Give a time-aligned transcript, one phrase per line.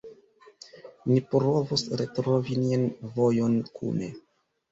[1.11, 2.87] Ni provos retrovi nian
[3.19, 4.09] vojon kune.